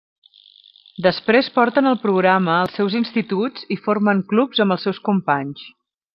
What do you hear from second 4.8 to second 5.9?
seus companys.